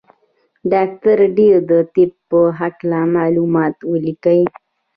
ډاکټر 0.71 1.17
دي 1.37 1.49
د 1.69 1.71
طب 1.93 2.11
په 2.29 2.39
هکله 2.59 2.99
معلومات 3.17 3.75
ولیکي. 3.91 4.41